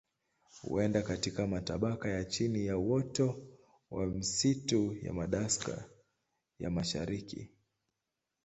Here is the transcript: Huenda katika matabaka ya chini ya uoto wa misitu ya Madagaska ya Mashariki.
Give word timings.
Huenda 0.61 1.01
katika 1.01 1.47
matabaka 1.47 2.09
ya 2.09 2.25
chini 2.25 2.65
ya 2.65 2.77
uoto 2.77 3.41
wa 3.91 4.05
misitu 4.07 4.95
ya 5.01 5.13
Madagaska 5.13 5.89
ya 6.59 6.69
Mashariki. 6.69 7.49